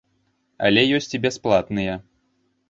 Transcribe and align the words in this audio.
Але 0.69 0.81
ёсць 0.99 1.09
і 1.17 1.19
бясплатныя. 1.27 1.93